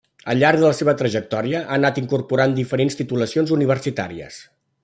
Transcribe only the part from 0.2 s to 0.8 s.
Al llarg de la